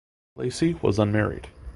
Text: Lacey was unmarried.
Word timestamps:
Lacey 0.35 0.73
was 0.81 0.97
unmarried. 0.97 1.47